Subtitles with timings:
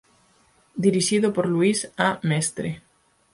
[0.85, 2.09] Dirixido por Luis A.
[2.29, 2.71] Mestre.